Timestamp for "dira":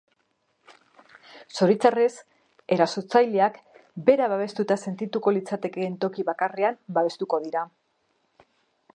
7.45-7.63